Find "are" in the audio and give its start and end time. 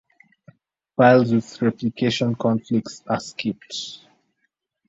3.05-3.19